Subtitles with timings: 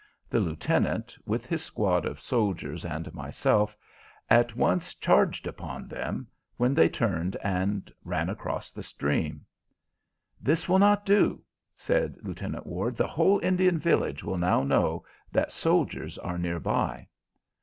[0.31, 3.77] The Lieutenant, with his squad of soldiers and myself,
[4.31, 6.25] at once charged upon them,
[6.57, 9.45] when they turned and ran across the stream.
[10.41, 11.43] "This will not do,"
[11.75, 17.07] said Lieutenant Ward; "the whole Indian village will now know that soldiers are near by."